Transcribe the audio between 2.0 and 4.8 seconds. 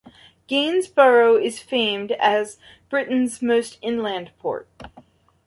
as Britain's most inland port.